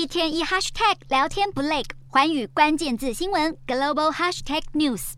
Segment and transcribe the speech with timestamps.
[0.00, 5.12] 一天一 hashtag 聊天不累，寰宇关键字新闻 global hashtag news。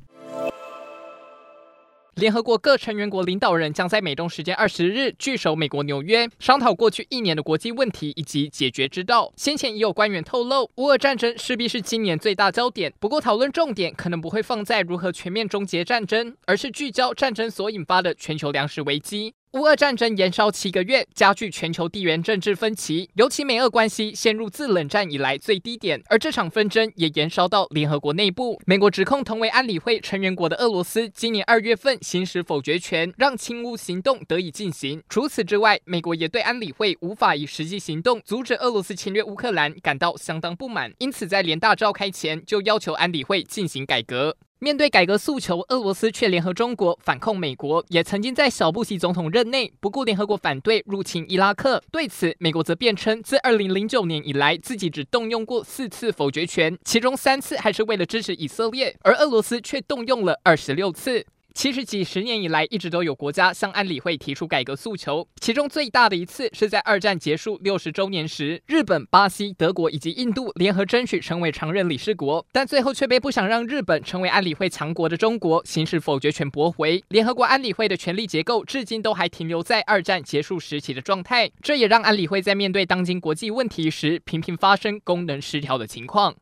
[2.17, 9.32] 联合国各成员国领导人将在美东时间二十日聚首美国纽约，商讨过去一年的国际问题以及解决之道。
[9.37, 19.34] 先前已有官员透露，乌俄战争势必是今年最大焦点，不过讨论重点可能不会放在如何全面终结战争，而是聚焦战争所引发的全球粮食危机。
[19.52, 26.02] 乌俄战争延烧七个月，加剧全球地缘政治分歧，尤其美俄关系陷入自冷战以来最低点。
[26.09, 28.59] 而这场纷争也延烧到联合国内部。
[28.65, 35.02] 美国指控同为安理会成员国的俄罗斯，今年二月份行使否决权，让亲乌行动得以进行。
[35.10, 44.34] 除此之外，美国也对安理会无法以实际行动阻止俄罗斯侵略乌克兰感到相当不满，因此在联大召开前就要求安理会进行改革。
[44.62, 51.83] 面对改革诉求，俄罗斯却联合中国反控美国，也曾经在小布希总统任内不顾联合国反对入侵伊拉克。
[51.91, 61.27] 对此，美国则辩称，自二零零九年以来，自己只动用过四次否决权，其中三次还是为了支持以色列，而俄罗斯却动用了二十六次。
[61.55, 65.27] 其实几十年以来，一直都有国家向安理会提出改革诉求。
[65.41, 77.03] 其中最大的一次是在二战结束六十周年时，日本、巴西、德国以及印度联合争取成为常任理事国，但最后却被不想让日本成为安理会强国的中国行使否决权驳回。
[77.08, 86.34] 联合国安理会的权力结构至今都还停留在二战结束时期的状态，这也让安理会在面对当今国际问题时，频频发生功能失调的情况。